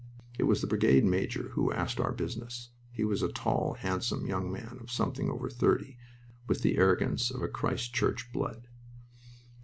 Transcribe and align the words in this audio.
It 0.39 0.45
was 0.45 0.61
the 0.61 0.67
brigade 0.67 1.05
major 1.05 1.49
who 1.49 1.71
asked 1.71 1.99
our 1.99 2.11
business. 2.11 2.69
He 2.91 3.03
was 3.05 3.21
a 3.21 3.31
tall, 3.31 3.73
handsome 3.75 4.25
young 4.25 4.51
man 4.51 4.79
of 4.81 4.89
something 4.89 5.29
over 5.29 5.47
thirty, 5.47 5.99
with 6.47 6.63
the 6.63 6.79
arrogance 6.79 7.29
of 7.29 7.43
a 7.43 7.47
Christ 7.47 7.93
Church 7.93 8.31
blood. 8.33 8.67